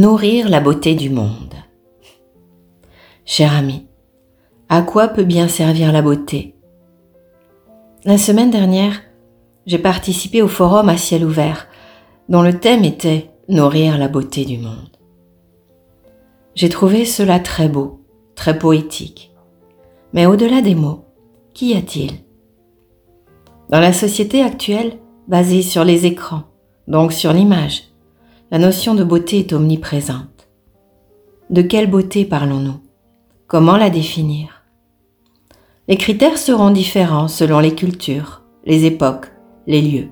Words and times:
Nourrir 0.00 0.48
la 0.48 0.60
beauté 0.60 0.94
du 0.94 1.10
monde. 1.10 1.52
Cher 3.26 3.54
ami, 3.54 3.86
à 4.70 4.80
quoi 4.80 5.08
peut 5.08 5.24
bien 5.24 5.46
servir 5.46 5.92
la 5.92 6.00
beauté? 6.00 6.54
La 8.06 8.16
semaine 8.16 8.50
dernière, 8.50 9.02
j'ai 9.66 9.76
participé 9.76 10.40
au 10.40 10.48
forum 10.48 10.88
à 10.88 10.96
ciel 10.96 11.22
ouvert, 11.22 11.68
dont 12.30 12.40
le 12.40 12.58
thème 12.58 12.86
était 12.86 13.28
Nourrir 13.50 13.98
la 13.98 14.08
beauté 14.08 14.46
du 14.46 14.56
monde. 14.56 14.96
J'ai 16.54 16.70
trouvé 16.70 17.04
cela 17.04 17.38
très 17.38 17.68
beau, 17.68 18.00
très 18.34 18.58
poétique. 18.58 19.34
Mais 20.14 20.24
au-delà 20.24 20.62
des 20.62 20.74
mots, 20.74 21.04
qu'y 21.52 21.76
a-t-il? 21.76 22.12
Dans 23.68 23.80
la 23.80 23.92
société 23.92 24.40
actuelle, 24.42 24.94
basée 25.28 25.60
sur 25.60 25.84
les 25.84 26.06
écrans, 26.06 26.44
donc 26.88 27.12
sur 27.12 27.34
l'image, 27.34 27.82
la 28.50 28.58
notion 28.58 28.96
de 28.96 29.04
beauté 29.04 29.38
est 29.38 29.52
omniprésente. 29.52 30.48
De 31.50 31.62
quelle 31.62 31.88
beauté 31.88 32.24
parlons-nous? 32.24 32.80
Comment 33.46 33.76
la 33.76 33.90
définir? 33.90 34.64
Les 35.86 35.96
critères 35.96 36.36
seront 36.36 36.70
différents 36.70 37.28
selon 37.28 37.60
les 37.60 37.76
cultures, 37.76 38.42
les 38.64 38.86
époques, 38.86 39.30
les 39.68 39.80
lieux. 39.80 40.08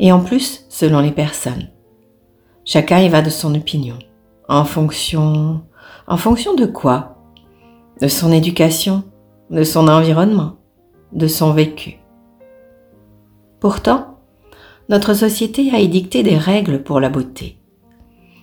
Et 0.00 0.10
en 0.10 0.18
plus, 0.18 0.66
selon 0.68 0.98
les 0.98 1.12
personnes. 1.12 1.68
Chacun 2.64 2.98
y 2.98 3.08
va 3.08 3.22
de 3.22 3.30
son 3.30 3.54
opinion. 3.54 3.98
En 4.48 4.64
fonction... 4.64 5.62
En 6.08 6.16
fonction 6.16 6.54
de 6.54 6.66
quoi? 6.66 7.18
De 8.00 8.08
son 8.08 8.32
éducation, 8.32 9.04
de 9.50 9.62
son 9.62 9.86
environnement, 9.86 10.56
de 11.12 11.28
son 11.28 11.52
vécu. 11.52 12.00
Pourtant, 13.60 14.15
notre 14.88 15.14
société 15.14 15.72
a 15.74 15.80
édicté 15.80 16.22
des 16.22 16.36
règles 16.36 16.82
pour 16.82 17.00
la 17.00 17.08
beauté. 17.08 17.58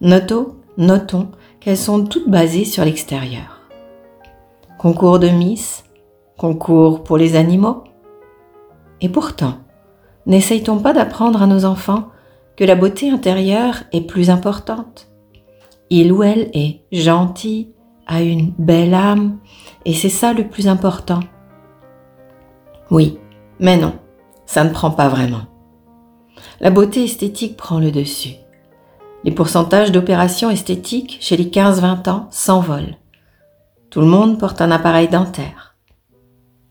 Notons, 0.00 0.56
notons 0.76 1.28
qu'elles 1.60 1.76
sont 1.76 2.04
toutes 2.04 2.28
basées 2.28 2.64
sur 2.64 2.84
l'extérieur. 2.84 3.60
Concours 4.78 5.20
de 5.20 5.28
Miss, 5.28 5.84
concours 6.36 7.04
pour 7.04 7.16
les 7.16 7.36
animaux. 7.36 7.84
Et 9.00 9.08
pourtant, 9.08 9.54
n'essaye-t-on 10.26 10.78
pas 10.78 10.92
d'apprendre 10.92 11.40
à 11.40 11.46
nos 11.46 11.64
enfants 11.64 12.08
que 12.56 12.64
la 12.64 12.74
beauté 12.74 13.10
intérieure 13.10 13.84
est 13.92 14.06
plus 14.06 14.28
importante? 14.28 15.08
Il 15.90 16.12
ou 16.12 16.24
elle 16.24 16.50
est 16.52 16.80
gentil, 16.90 17.70
a 18.06 18.22
une 18.22 18.52
belle 18.58 18.94
âme, 18.94 19.38
et 19.84 19.94
c'est 19.94 20.08
ça 20.08 20.32
le 20.32 20.48
plus 20.48 20.66
important. 20.66 21.20
Oui, 22.90 23.18
mais 23.60 23.76
non, 23.76 23.94
ça 24.46 24.64
ne 24.64 24.70
prend 24.70 24.90
pas 24.90 25.08
vraiment 25.08 25.42
la 26.60 26.70
beauté 26.70 27.04
esthétique 27.04 27.56
prend 27.56 27.78
le 27.78 27.90
dessus. 27.90 28.34
Les 29.24 29.32
pourcentages 29.32 29.92
d'opérations 29.92 30.50
esthétiques 30.50 31.18
chez 31.20 31.36
les 31.36 31.46
15-20 31.46 32.10
ans 32.10 32.28
s'envolent. 32.30 32.96
Tout 33.90 34.00
le 34.00 34.06
monde 34.06 34.38
porte 34.38 34.60
un 34.60 34.70
appareil 34.70 35.08
dentaire. 35.08 35.76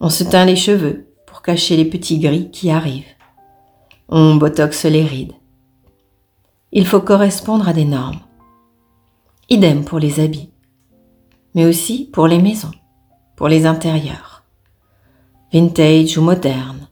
On 0.00 0.10
se 0.10 0.24
teint 0.24 0.44
les 0.44 0.56
cheveux 0.56 1.06
pour 1.26 1.42
cacher 1.42 1.76
les 1.76 1.84
petits 1.84 2.18
gris 2.18 2.50
qui 2.50 2.70
arrivent. 2.70 3.04
On 4.08 4.34
botoxe 4.34 4.84
les 4.84 5.04
rides. 5.04 5.32
Il 6.72 6.86
faut 6.86 7.00
correspondre 7.00 7.68
à 7.68 7.72
des 7.72 7.84
normes. 7.84 8.20
Idem 9.48 9.84
pour 9.84 9.98
les 9.98 10.20
habits, 10.20 10.50
mais 11.54 11.66
aussi 11.66 12.10
pour 12.12 12.26
les 12.26 12.40
maisons, 12.40 12.72
pour 13.36 13.48
les 13.48 13.64
intérieurs. 13.64 14.44
Vintage 15.52 16.18
ou 16.18 16.22
moderne, 16.22 16.88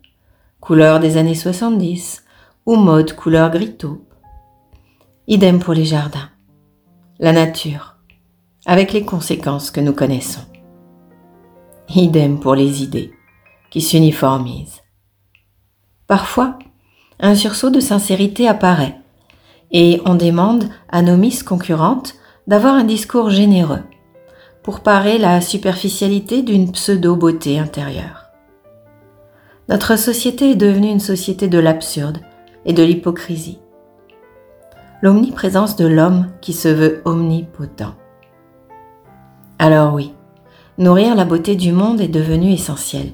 couleur 0.61 1.01
des 1.01 1.17
années 1.17 1.35
70, 1.35 2.25
ou 2.67 2.77
mode 2.77 3.15
couleur 3.15 3.51
gris 3.51 3.77
taupe. 3.77 4.15
Idem 5.27 5.59
pour 5.59 5.75
les 5.75 5.85
jardins, 5.85 6.29
la 7.19 7.33
nature, 7.33 7.97
avec 8.67 8.93
les 8.93 9.05
conséquences 9.05 9.71
que 9.71 9.81
nous 9.81 9.93
connaissons. 9.93 10.43
Idem 11.95 12.39
pour 12.39 12.55
les 12.55 12.83
idées, 12.83 13.13
qui 13.71 13.81
s'uniformisent. 13.81 14.83
Parfois, 16.07 16.59
un 17.19 17.35
sursaut 17.35 17.71
de 17.71 17.81
sincérité 17.81 18.47
apparaît, 18.47 18.99
et 19.73 20.01
on 20.05 20.15
demande 20.15 20.69
à 20.91 21.03
nos 21.03 21.17
miss 21.17 21.43
concurrentes 21.43 22.15
d'avoir 22.47 22.75
un 22.75 22.85
discours 22.85 23.31
généreux, 23.31 23.83
pour 24.63 24.81
parer 24.81 25.19
la 25.19 25.41
superficialité 25.41 26.43
d'une 26.43 26.71
pseudo-beauté 26.71 27.59
intérieure. 27.59 28.27
Notre 29.69 29.97
société 29.97 30.51
est 30.51 30.57
devenue 30.57 30.91
une 30.91 31.01
société 31.01 31.49
de 31.49 31.59
l'absurde, 31.59 32.19
et 32.65 32.73
de 32.73 32.83
l'hypocrisie. 32.83 33.61
L'omniprésence 35.01 35.77
de 35.77 35.87
l'homme 35.87 36.29
qui 36.41 36.53
se 36.53 36.69
veut 36.69 37.03
omnipotent. 37.05 37.95
Alors 39.59 39.95
oui, 39.95 40.15
nourrir 40.79 41.15
la 41.15 41.25
beauté 41.25 41.57
du 41.57 41.73
monde 41.73 42.01
est 42.01 42.09
devenu 42.09 42.53
essentiel. 42.53 43.13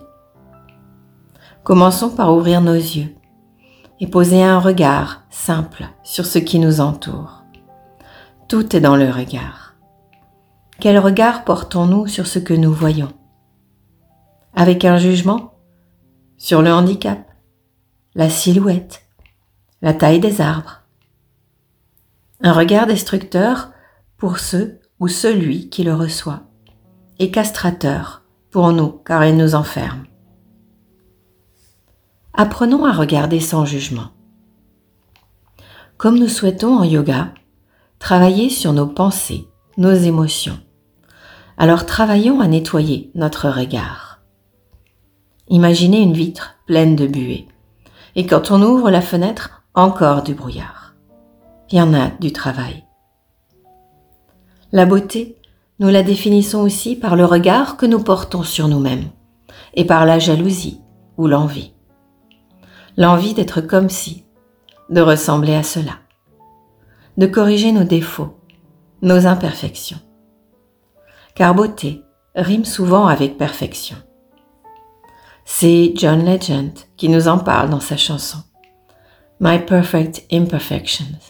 Commençons 1.64 2.10
par 2.10 2.34
ouvrir 2.34 2.60
nos 2.60 2.74
yeux 2.74 3.14
et 4.00 4.06
poser 4.06 4.42
un 4.42 4.58
regard 4.58 5.24
simple 5.30 5.86
sur 6.02 6.24
ce 6.24 6.38
qui 6.38 6.58
nous 6.58 6.80
entoure. 6.80 7.44
Tout 8.48 8.74
est 8.76 8.80
dans 8.80 8.96
le 8.96 9.10
regard. 9.10 9.74
Quel 10.80 10.98
regard 10.98 11.44
portons-nous 11.44 12.06
sur 12.06 12.26
ce 12.26 12.38
que 12.38 12.54
nous 12.54 12.72
voyons? 12.72 13.12
Avec 14.54 14.84
un 14.84 14.96
jugement? 14.96 15.54
Sur 16.36 16.62
le 16.62 16.72
handicap? 16.72 17.18
La 18.14 18.30
silhouette? 18.30 19.07
La 19.80 19.94
taille 19.94 20.20
des 20.20 20.40
arbres. 20.40 20.82
Un 22.40 22.52
regard 22.52 22.86
destructeur 22.86 23.70
pour 24.16 24.38
ceux 24.38 24.80
ou 24.98 25.08
celui 25.08 25.68
qui 25.68 25.84
le 25.84 25.94
reçoit, 25.94 26.42
et 27.18 27.30
castrateur 27.30 28.22
pour 28.50 28.72
nous 28.72 28.90
car 28.90 29.24
il 29.24 29.36
nous 29.36 29.54
enferme. 29.54 30.04
Apprenons 32.34 32.84
à 32.84 32.92
regarder 32.92 33.40
sans 33.40 33.64
jugement. 33.64 34.10
Comme 35.96 36.18
nous 36.18 36.28
souhaitons 36.28 36.78
en 36.78 36.84
yoga, 36.84 37.32
travailler 37.98 38.50
sur 38.50 38.72
nos 38.72 38.86
pensées, 38.86 39.48
nos 39.76 39.92
émotions. 39.92 40.58
Alors 41.56 41.86
travaillons 41.86 42.40
à 42.40 42.46
nettoyer 42.46 43.10
notre 43.14 43.48
regard. 43.48 44.20
Imaginez 45.48 46.00
une 46.00 46.12
vitre 46.12 46.56
pleine 46.66 46.94
de 46.94 47.06
buée. 47.06 47.48
Et 48.14 48.26
quand 48.26 48.50
on 48.50 48.62
ouvre 48.62 48.90
la 48.90 49.00
fenêtre, 49.00 49.57
encore 49.74 50.22
du 50.22 50.34
brouillard. 50.34 50.94
Il 51.70 51.78
y 51.78 51.82
en 51.82 51.94
a 51.94 52.08
du 52.20 52.32
travail. 52.32 52.84
La 54.72 54.86
beauté, 54.86 55.36
nous 55.78 55.88
la 55.88 56.02
définissons 56.02 56.60
aussi 56.60 56.96
par 56.96 57.16
le 57.16 57.24
regard 57.24 57.76
que 57.76 57.86
nous 57.86 58.02
portons 58.02 58.42
sur 58.42 58.68
nous-mêmes 58.68 59.10
et 59.74 59.84
par 59.84 60.06
la 60.06 60.18
jalousie 60.18 60.80
ou 61.16 61.26
l'envie. 61.26 61.72
L'envie 62.96 63.34
d'être 63.34 63.60
comme 63.60 63.88
si, 63.88 64.24
de 64.90 65.00
ressembler 65.00 65.54
à 65.54 65.62
cela, 65.62 65.92
de 67.16 67.26
corriger 67.26 67.72
nos 67.72 67.84
défauts, 67.84 68.36
nos 69.02 69.26
imperfections. 69.26 70.00
Car 71.34 71.54
beauté 71.54 72.02
rime 72.34 72.64
souvent 72.64 73.06
avec 73.06 73.38
perfection. 73.38 73.96
C'est 75.44 75.92
John 75.94 76.24
Legend 76.24 76.72
qui 76.96 77.08
nous 77.08 77.28
en 77.28 77.38
parle 77.38 77.70
dans 77.70 77.80
sa 77.80 77.96
chanson. 77.96 78.38
My 79.40 79.60
Perfect 79.60 80.24
Imperfections. 80.32 81.20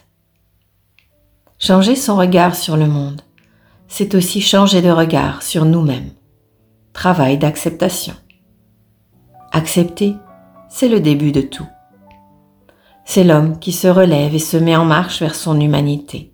Changer 1.58 1.94
son 1.94 2.16
regard 2.16 2.54
sur 2.54 2.78
le 2.78 2.86
monde, 2.86 3.20
c'est 3.86 4.14
aussi 4.14 4.40
changer 4.40 4.80
de 4.80 4.88
regard 4.88 5.42
sur 5.42 5.66
nous-mêmes. 5.66 6.12
Travail 6.94 7.36
d'acceptation. 7.36 8.14
Accepter, 9.52 10.14
c'est 10.70 10.88
le 10.88 11.00
début 11.00 11.32
de 11.32 11.42
tout. 11.42 11.66
C'est 13.04 13.24
l'homme 13.24 13.58
qui 13.58 13.72
se 13.72 13.88
relève 13.88 14.34
et 14.34 14.38
se 14.38 14.56
met 14.56 14.74
en 14.74 14.86
marche 14.86 15.20
vers 15.20 15.34
son 15.34 15.60
humanité. 15.60 16.32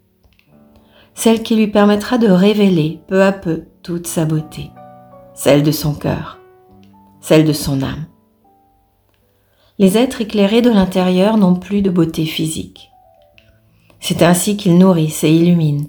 Celle 1.14 1.42
qui 1.42 1.56
lui 1.56 1.66
permettra 1.66 2.18
de 2.18 2.28
révéler 2.28 3.00
peu 3.08 3.24
à 3.24 3.32
peu 3.32 3.64
toute 3.82 4.06
sa 4.06 4.24
beauté, 4.26 4.70
celle 5.34 5.64
de 5.64 5.72
son 5.72 5.94
cœur, 5.94 6.38
celle 7.20 7.44
de 7.44 7.52
son 7.52 7.82
âme 7.82 8.06
les 9.78 9.98
êtres 9.98 10.20
éclairés 10.20 10.62
de 10.62 10.70
l'intérieur 10.70 11.36
n'ont 11.36 11.56
plus 11.56 11.82
de 11.82 11.90
beauté 11.90 12.26
physique. 12.26 12.90
C'est 14.00 14.22
ainsi 14.22 14.56
qu'ils 14.56 14.78
nourrissent 14.78 15.24
et 15.24 15.34
illuminent 15.34 15.86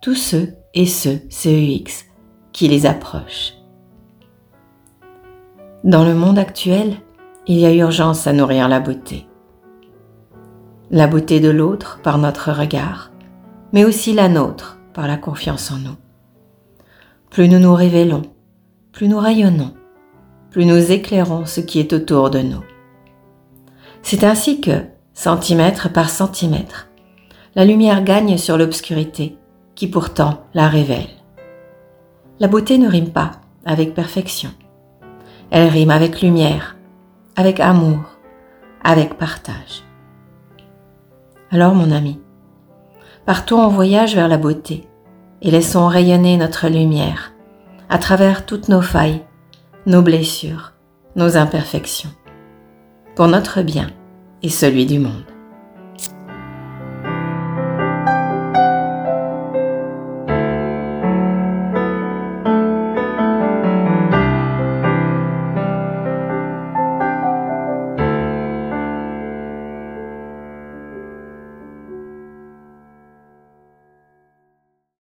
tous 0.00 0.14
ceux 0.14 0.54
et 0.74 0.86
ceux, 0.86 1.20
CEX, 1.28 2.06
qui 2.52 2.68
les 2.68 2.86
approchent. 2.86 3.54
Dans 5.84 6.04
le 6.04 6.14
monde 6.14 6.38
actuel, 6.38 6.96
il 7.46 7.58
y 7.58 7.66
a 7.66 7.72
urgence 7.72 8.26
à 8.26 8.32
nourrir 8.32 8.68
la 8.68 8.80
beauté. 8.80 9.26
La 10.90 11.06
beauté 11.06 11.40
de 11.40 11.50
l'autre 11.50 12.00
par 12.02 12.18
notre 12.18 12.52
regard, 12.52 13.12
mais 13.72 13.84
aussi 13.84 14.12
la 14.12 14.28
nôtre 14.28 14.78
par 14.92 15.06
la 15.06 15.16
confiance 15.16 15.70
en 15.70 15.78
nous. 15.78 15.96
Plus 17.30 17.48
nous 17.48 17.58
nous 17.58 17.74
révélons, 17.74 18.22
plus 18.92 19.06
nous 19.06 19.18
rayonnons, 19.18 19.74
plus 20.50 20.64
nous 20.64 20.90
éclairons 20.90 21.46
ce 21.46 21.60
qui 21.60 21.78
est 21.78 21.92
autour 21.92 22.30
de 22.30 22.40
nous. 22.40 22.62
C'est 24.02 24.24
ainsi 24.24 24.60
que, 24.60 24.84
centimètre 25.14 25.92
par 25.92 26.10
centimètre, 26.10 26.88
la 27.54 27.64
lumière 27.64 28.04
gagne 28.04 28.38
sur 28.38 28.56
l'obscurité 28.56 29.36
qui 29.74 29.88
pourtant 29.88 30.44
la 30.54 30.68
révèle. 30.68 31.08
La 32.40 32.48
beauté 32.48 32.78
ne 32.78 32.88
rime 32.88 33.10
pas 33.10 33.32
avec 33.64 33.94
perfection. 33.94 34.50
Elle 35.50 35.68
rime 35.68 35.90
avec 35.90 36.22
lumière, 36.22 36.76
avec 37.36 37.60
amour, 37.60 38.00
avec 38.84 39.18
partage. 39.18 39.84
Alors 41.50 41.74
mon 41.74 41.90
ami, 41.90 42.20
partons 43.26 43.60
en 43.60 43.68
voyage 43.68 44.14
vers 44.14 44.28
la 44.28 44.38
beauté 44.38 44.86
et 45.42 45.50
laissons 45.50 45.86
rayonner 45.86 46.36
notre 46.36 46.68
lumière 46.68 47.32
à 47.88 47.98
travers 47.98 48.44
toutes 48.46 48.68
nos 48.68 48.82
failles, 48.82 49.22
nos 49.86 50.02
blessures, 50.02 50.72
nos 51.16 51.36
imperfections, 51.36 52.10
pour 53.18 53.26
notre 53.26 53.62
bien 53.62 53.90
et 54.44 54.48
celui 54.48 54.86
du 54.86 55.00
monde. 55.00 55.37